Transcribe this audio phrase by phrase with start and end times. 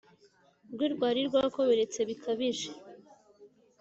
[0.73, 2.69] rwe rwari rwakomeretse bikabije